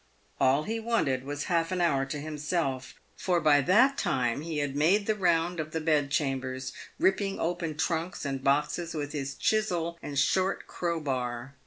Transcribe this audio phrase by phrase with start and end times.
[0.39, 4.75] All he wanted was half an hour to himself, for by that time he had
[4.75, 9.99] made the round of the bed chambers, ripping open trunks and boxes with his chisel
[10.01, 11.53] and short crowbar.